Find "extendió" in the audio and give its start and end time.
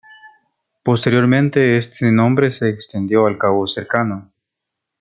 2.69-3.27